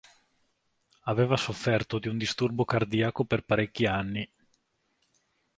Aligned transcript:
Aveva 1.03 1.37
sofferto 1.37 1.99
di 1.99 2.07
un 2.07 2.17
disturbo 2.17 2.65
cardiaco 2.65 3.23
per 3.23 3.43
parecchi 3.45 3.85
anni. 3.85 4.27